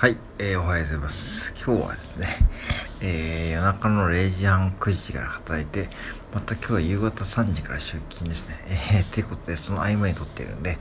[0.00, 1.52] はい、えー、おはようございます。
[1.62, 2.26] 今日はですね、
[3.02, 5.90] えー、夜中の0時半9時から働いて、
[6.32, 8.56] また今日は夕方3時から出勤ですね。
[8.66, 10.78] えー、ということで、その合間に撮ってるんで、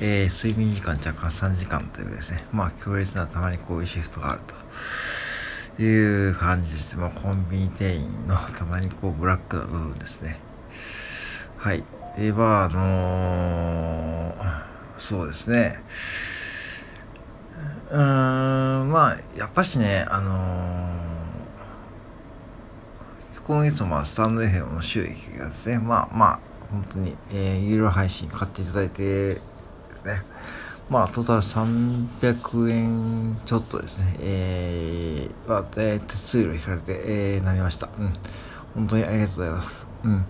[0.00, 4.40] えー、睡眠時間若干3時間というですね、まあ強烈なたまにこういうシフトがある
[5.76, 7.02] という感じですね。
[7.02, 10.40] まあコンビニ店員のたまにこうブラックな部分ですね。
[11.58, 11.84] はい。
[12.16, 14.62] えー、まああのー、
[14.98, 16.41] そうですね。
[17.92, 29.40] うーん、まあ、やっぱしね、あのー、今月もまあ、スタンド FM の収益がですね、まあまあ、本当に、えー、有料配信買っていただいてで
[29.94, 30.22] すね、
[30.88, 37.90] まあ、トータル300円ちょっとですね、えー、まあ、手数料引かれて、えー、なりました。
[37.98, 38.14] うん。
[38.74, 39.86] 本当にありがとうございます。
[40.02, 40.24] うん。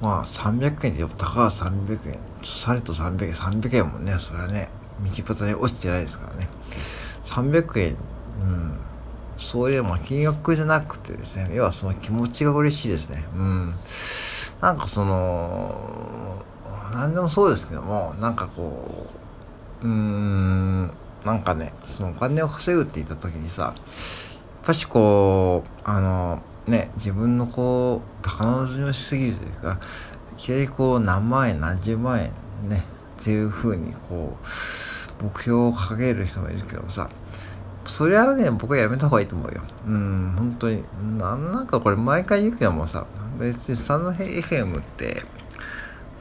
[0.00, 4.68] まあ、300円で、たかが300円、されと300円、300円もね、それはね、
[5.04, 6.48] 道端に落ちてないですからね。
[7.24, 7.96] 300円。
[8.42, 8.78] うん。
[9.38, 11.50] そういうまあ金額じゃなくてですね。
[11.54, 13.24] 要はその気持ちが嬉しいですね。
[13.34, 13.74] うん。
[14.60, 16.44] なんかその
[16.92, 19.08] 何でもそうですけどもなんかこ
[19.82, 20.90] ううーん。
[21.24, 23.74] なんかねそのお金を稼ぐって言った時にさやっ
[24.64, 29.80] ぱしこうあのね自分のこう高望みをしすぎるというか
[30.38, 32.32] いきなりこう何万円何十万円
[32.68, 32.84] ね
[33.20, 34.46] っていうふうにこう
[35.20, 37.10] 目標を掲げる人もいるけどさ
[37.84, 39.62] それはね僕はやめた方がいいと思うよ。
[39.86, 40.84] うん本当に。
[41.18, 43.06] なんかこれ毎回言うけどもさ
[43.38, 45.22] 別にスタンド FM って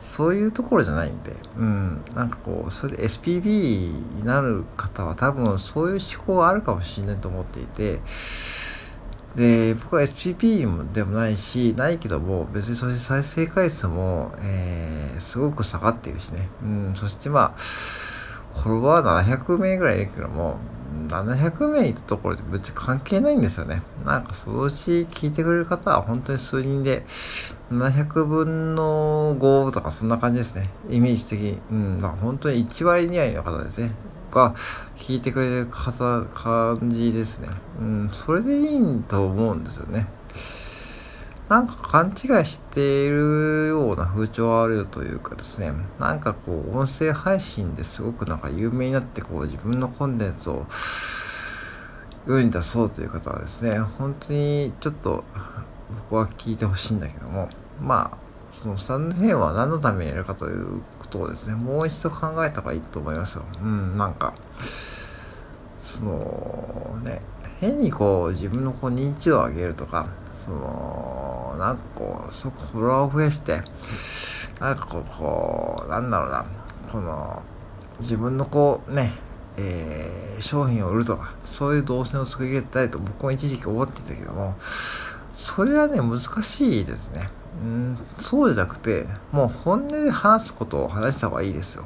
[0.09, 3.43] そういうところじゃないんで、うん、なんかこう、それで SPB
[4.15, 7.99] になる方は多分そういう思考はあるかもしれないと思っていて、
[9.35, 16.49] で、僕は SPP でもないし、ないけども、別にそして再生回数も、えー、すごく下がっているしね。
[16.63, 17.59] うん、そしてまあ、
[18.59, 20.57] フォロワー700名ぐらいいるけども、
[21.07, 23.81] 700名いたところでぶっちゃ関係ないんですよね。
[24.05, 27.05] なんかそのうち聞いてくれる方は本当に数人で、
[27.71, 30.69] 700分の5とかそんな感じですね。
[30.89, 31.59] イメージ的に。
[31.71, 33.91] うん、まあ本当に1割2割の方ですね。
[34.31, 34.53] が
[34.97, 37.49] 聞いてくれる方、感じですね。
[37.79, 40.07] うん、それでいいと思うんですよね。
[41.49, 50.67] なんか勘違いしているような風潮はあるというかですね、なんかこう、音声配信ですごくなんか有名になって、こう、自分のコンテンツを
[52.27, 55.23] 世に出そうという方はですね、本当にちょっと
[56.09, 57.49] 僕は聞いてほしいんだけども、
[57.81, 58.17] まあ、
[58.61, 63.45] そのスタンド編は何のためにやるかということをですね、もう一度考えた方がいいと思いますよ。
[63.59, 64.35] うん、なんか、
[65.79, 67.23] そのね、
[67.59, 70.09] 変にこう自分のこう認知度を上げるとか、
[70.49, 73.61] その、なんかこう、そこフォロワーを増やして、
[74.59, 76.45] なんかこう、こう、なんだろうな、
[76.91, 77.43] この、
[77.99, 79.11] 自分のこう、ね、
[79.57, 84.55] えー、商品を売るとか、そういう動線を作りたいと僕も一時期思ってたけども、
[85.35, 87.29] それはね、難しいですね。
[87.63, 91.83] うん、そうじゃなくて、もう本音で話すことを話した方がいいですよ。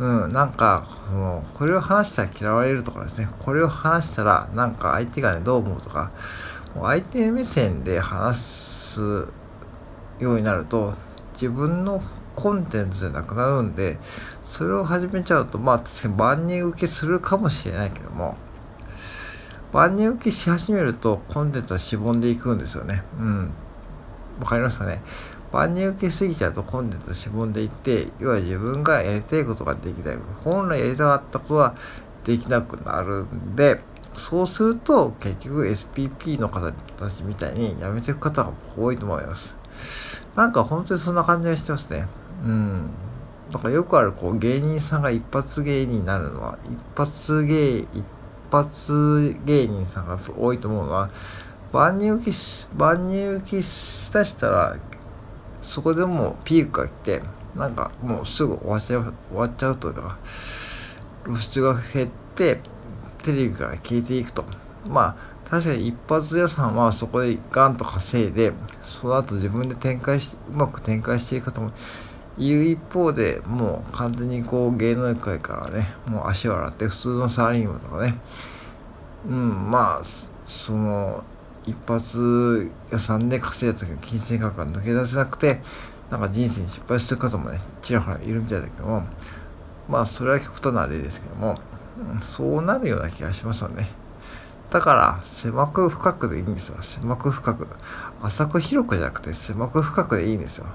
[0.00, 6.10] うん、なんか、その、これを話したら嫌われるとかですね、これを話したら、なんか相手がね、どう思うとか、
[6.74, 9.00] 相手目線で話す
[10.18, 10.94] ようになると
[11.32, 12.02] 自分の
[12.34, 13.98] コンテンツじゃなくなるんで
[14.42, 18.36] それを始めちゃうとまあ確かに万人受けするかもしれないけども
[19.72, 23.02] 万人受けし始めるとコンテンツはしぼんでいくんですよね。
[23.20, 23.52] うん。
[24.40, 25.02] わかりますかね？
[25.52, 30.18] 万人受けすぎちゃうとコンテンツはしぼんでいって要は自分がやりたいことができない。
[30.36, 31.76] 本来やりたかったことは
[32.24, 33.82] できなくなるんで
[34.14, 39.56] そうすると結局 SPP の方たちみたいに辞めていく方が多いと思います。
[40.34, 42.06] なんか本当にそんな感じがしてますね。
[42.44, 42.90] うん。
[43.50, 48.04] だからよくあるこう芸人さんが一発芸人になるのは、一発芸、一
[48.50, 51.10] 発芸人さんが多いと思うのは、
[51.72, 54.76] 万人受けし、万人受けしたしたら、
[55.62, 57.22] そこでもうピークが来て、
[57.56, 60.18] なんかもうすぐ終わっちゃう、終わっちゃうというか、
[61.24, 62.60] 露出が減って、
[63.28, 64.44] テレビから消えていくと。
[64.86, 71.72] まあ、確かに一発予算はそこでガンと稼いで、その後自分で展開し、うまく展開していく方も
[72.38, 72.64] いる。
[72.64, 78.18] 一方で、もう完全にこう芸能界からね、もう足を洗って普通のサラリーマンとかね、
[79.26, 80.04] うん、まあ、
[80.46, 81.24] その、
[81.66, 85.60] 一発予算で稼いだ時の金銭価格が抜け出せなくて、
[86.10, 89.02] なんか人生に失敗してる方もね、ちらほらいるみたいだけども、
[89.88, 91.58] まあ、それは極端な例ですけども、
[92.20, 93.88] そうなるような気がしますよね。
[94.70, 96.76] だから、狭く深くでいいんですよ。
[96.82, 97.66] 狭く深く。
[98.22, 100.66] 浅く広くじゃなくて、狭く深くでいいんですよ。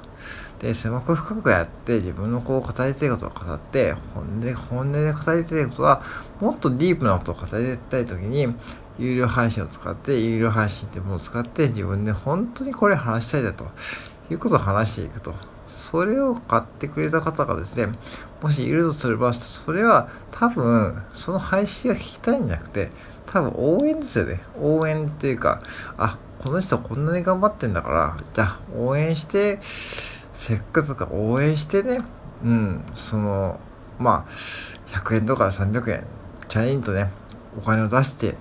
[0.60, 6.02] で、狭く深くやって、自分のこう語りたいことを語って、本音で、本音で語りたいことは、
[6.40, 8.56] もっとディープなことを語りたいときに、
[8.98, 13.68] 有料配信を使って、有料配信ってものを使って、自分で本当にこれ話したいだと
[14.32, 15.53] いうことを話していくと。
[15.94, 17.94] それを買ってくれた方がですね、
[18.42, 22.90] もしいるとすれば、それは多分、その配信が聞きたいんじゃなくて、
[23.28, 24.42] 多分応援ですよね。
[24.60, 25.62] 応援っていうか、
[25.98, 32.02] あ、この人こんなに頑張ってんだから、じゃあ応援して、せっかくか応援してね、
[32.44, 33.60] うん、その、
[34.00, 36.04] まあ、100円とか300円、
[36.48, 37.12] チャリンとね、
[37.56, 38.36] お金を出して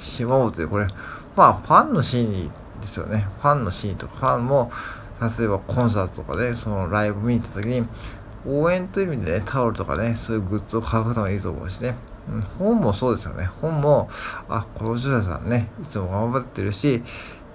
[0.00, 0.86] しまおうという、これ、
[1.34, 3.26] まあ、ファンの心理ですよね。
[3.42, 4.70] ファンの心理とか、ファンも、
[5.20, 7.86] 例えばコンサートとかね、そのライブ見に行った時に、
[8.46, 11.96] 応援という意味でね、タオルとかね、そういうグッズを買う方もいると思うしね。
[12.58, 13.46] 本もそうですよね。
[13.60, 14.08] 本も、
[14.48, 17.02] あ、この女者さんね、いつも頑張ってるし、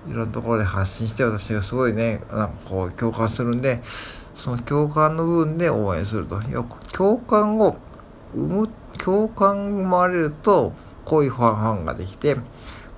[0.08, 3.82] いろんなところで発信して私がすごいね、なんかこう共感するんで、
[4.36, 6.42] その共感の部分で応援すると。
[6.44, 7.78] よく共感を
[8.34, 10.74] 生む、共感生まれると、
[11.06, 12.36] こういうファンができて、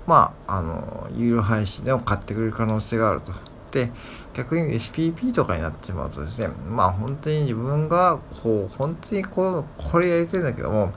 [0.07, 3.31] まあ、あの、有料配信でも買ってくれる可能性があると。
[3.75, 3.91] で、
[4.33, 10.93] 逆に SPP とかになってしまうとですね、まあ本当に自分が、こう、本当にこう、これやりたいんだけども、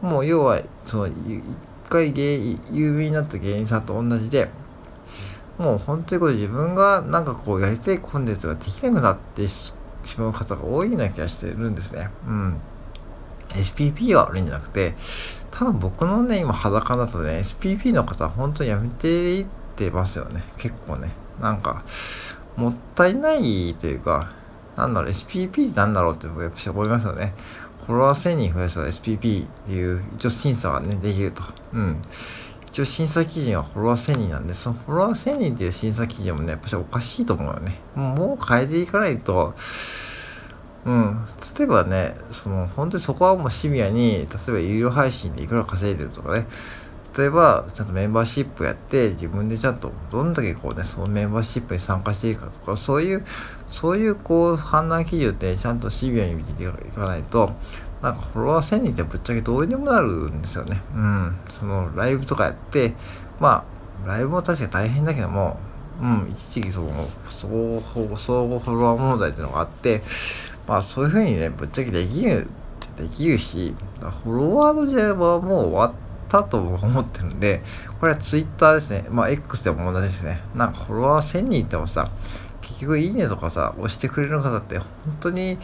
[0.00, 1.42] もう要は、その、一
[1.88, 4.48] 回芸、有名になった芸人さんと同じで、
[5.58, 9.74] もう本当にこれ自分がなんかこうやりたいコンテンツができなくなってし
[10.16, 12.08] まう方が多いような気がしてるんですね。
[12.26, 12.56] うん。
[13.50, 14.94] SPP が悪いんじゃなくて、
[15.50, 19.46] 多分僕のね、今裸だとね、SPP の方は本当にやめていっ
[19.76, 20.44] てますよね。
[20.56, 21.10] 結構ね。
[21.40, 21.82] なんか、
[22.56, 24.30] もったいないというか、
[24.76, 27.34] なんだろう、SPP ってなんだろうってやっぱし思いますよね。
[27.86, 31.42] フォロワー1000人増やしたら SPP っていう一応審査がね、できると。
[31.72, 32.02] うん。
[32.66, 37.80] 一応審査基準はフォロワー1000人なんで、そのフォロワー1000人っていう審査基準もね、やっぱりおかしいと思うよね。
[37.96, 39.54] もう変えていかないと、
[40.84, 41.26] うん。
[41.58, 46.46] 例えばね、その、本当にそこはもうシビアに、例えば有料配信でいくら稼いでるとかね、
[47.16, 53.24] 例えば、ちゃんとメンバーシップやって、自分でちゃんとどんだけこうね、そのメンバーシップに参加しているかとか、そういう、
[53.68, 57.52] そういうこう判断基準ってちゃんとシビアに見ていかないと、
[58.00, 60.80] なんかフォロワー1000人ってぶっちゃけどうにもなるんですよね。
[60.94, 61.36] うん。
[61.50, 62.94] そのライブとかやって、
[63.40, 63.64] ま
[64.04, 65.58] あ、ライブも確か大変だけども、
[66.00, 66.90] うん、一時期その、
[67.28, 70.00] 総合、総合フォロワー問題っていうのがあって、
[70.66, 72.46] まあそういうふうにね、ぶっちゃけできる、
[72.96, 73.74] できるし、
[74.24, 77.62] フォロワーの時代はもう終わってたと思ってるんで、
[77.98, 79.04] これはツイッターですね。
[79.10, 80.40] まあ X でも同じですね。
[80.54, 82.10] なんかフォロワー1000人いてもさ、
[82.62, 84.88] 結局いいねとかさ、押してくれる方って本
[85.20, 85.58] 当に、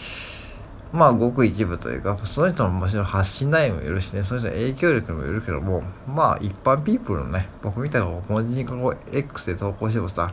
[0.93, 10.33] まあごく一部というか、その人のもちろん発信内容もよるしね、その人の影響力もよるけども、まあ一般ピープルのね、僕みたいな文字にこう X で投稿してもさ、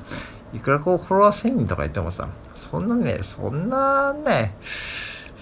[0.53, 4.56] いくらこうフォロワー1000人とか言ってもさ、そんなね、そんなね、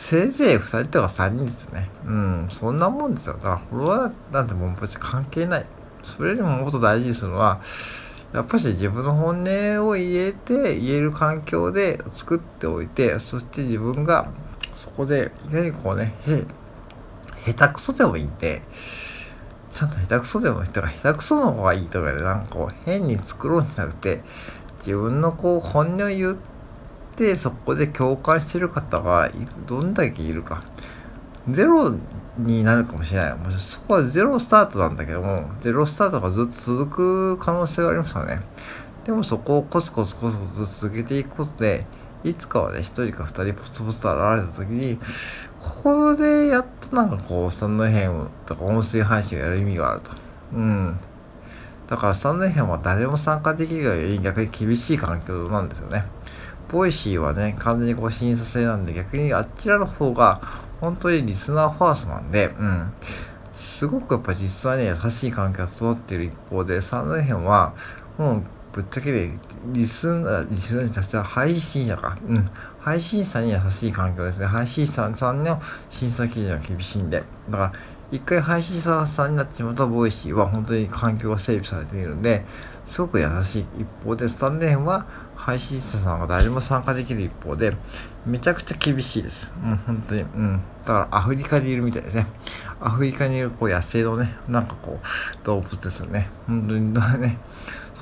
[0.01, 1.87] せいぜい2人とか3人ですね。
[2.07, 3.35] うん、そんなもんですよ。
[3.35, 5.65] だからフォロワーなんてもう別に関係ない。
[6.03, 7.61] それよりももっと大事にするのは、
[8.33, 14.31] やっぱし自分の本音を言えて、言える環境で作っておいて、そして自分が
[14.73, 16.45] そこで、いきなりこうね、へ、
[17.53, 18.63] 下手くそでもいいんで、
[19.75, 24.23] ちゃんと下手くそでもいいとか、下手くその方がいいとかで、なんかこう、変に作ろうんじゃなくて、
[24.79, 26.50] 自分のこう、本音を言って、
[27.35, 29.29] そこで共感してる方が
[29.67, 30.63] どんだけいるか。
[31.49, 31.95] ゼロ
[32.37, 33.35] になるかもしれない。
[33.35, 38.41] もそこはゼロスタートなんだけども、ゼロスタートがずっと続く可能性がありますからね。
[39.05, 41.85] でもそこをコツコツコツコツ続けていくことで、
[42.23, 44.99] いつかはね、一人か二人ポツポツと現れた時に、
[45.59, 50.11] ここでやっとなんかこう、スタンド FMとか音声配信をやる意味があると。
[50.53, 50.99] うん。
[51.87, 56.05] だからスタンド FMは誰も参加できるより逆に厳しい環境なんですよね。
[56.71, 60.41] Voicy はね、完全にこう審査制なんで、逆にあちらの方が、
[60.79, 62.93] 本当にリスナーファーストなんで、うん。
[63.51, 67.73] すごくやっぱ実際に優しい環境が整っている一方で、スタンド FMは、
[68.17, 69.31] もうぶっちゃけで、
[69.73, 72.15] リスナー、リスナーにたちは配信者か。
[72.27, 72.49] うん。
[72.79, 74.45] 配信者に優しい環境ですね。
[74.45, 77.23] 配信者さんの審査基準は厳しいんで。
[77.49, 77.73] だから、
[78.11, 82.45] 一回配信者さんになってしまうと、 Voicy は本当に環境が整備されているんで、
[82.85, 83.65] すごく優しい。
[83.79, 85.05] 一方で、スタンドFMは
[85.41, 87.75] 配信者さんが誰も参加できる一方で、
[88.27, 89.51] めちゃくちゃ厳しいです。
[89.63, 90.21] うん、本当に。
[90.21, 90.61] うん。
[90.85, 92.27] だからアフリカにいるみたいですね。
[92.79, 96.29] アフリカにいるこう野生のね、なんかこう、動物ですよね。
[96.45, 97.39] 本当にね。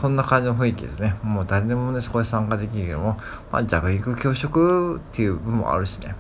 [0.02, 1.16] そんな感じの雰囲気ですね。
[1.24, 3.18] もう誰でもね、そこで参加できるけども、
[3.54, 6.16] まあ、弱肉強食っていう部分もあるしね。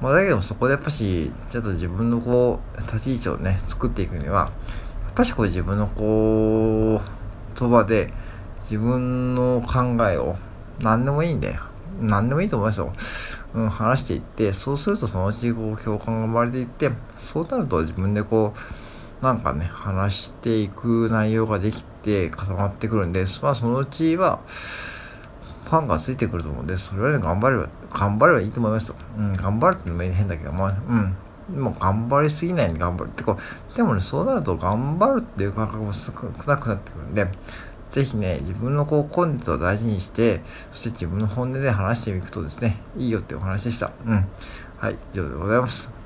[0.00, 4.52] まあ、だけどそこでやっぱし、ちょっと自分のこう、立ち位置をね、作っていくには、
[5.06, 8.12] やっぱしこう自分のこう、言葉で
[8.70, 10.36] 自分の考えを、
[10.80, 11.58] 何でもいいんで、
[12.00, 12.92] 何でもいいと思いますよ。
[13.54, 18.54] うん、話していって、そうするとそのうちこう共感が生まれていって、そうなると自分でこ
[19.20, 28.94] う、なんかね、話していく内容ができて固まってくるんです、まあそのうちは、ファンがついてくると思うんで、それはね、頑張れば、頑張ればいいと思いますよ。
[29.18, 31.16] うん、頑張るってのも変だけど、まあ、うん。
[31.62, 33.36] もう頑張りすぎないように頑張るってこ
[33.72, 36.12] う、でもね、そうなると頑張るっていう感覚も少
[36.46, 37.28] なくなってくるんで、
[37.92, 40.40] ぜひね、自分のこう、コンテンツを大事にして、
[40.72, 43.92] そして自分の本音で話していくとですね、いいよってお話でした。
[44.06, 44.28] うん。
[44.78, 45.99] はい、以上でございます。